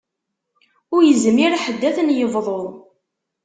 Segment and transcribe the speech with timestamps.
[0.95, 2.61] Ur yezmir ḥedd ad ten-yebḍu.